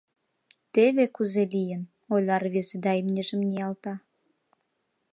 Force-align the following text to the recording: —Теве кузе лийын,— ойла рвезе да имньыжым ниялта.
—Теве 0.73 1.05
кузе 1.15 1.43
лийын,— 1.53 1.83
ойла 2.13 2.37
рвезе 2.43 2.77
да 2.85 2.91
имньыжым 2.99 3.41
ниялта. 3.49 3.93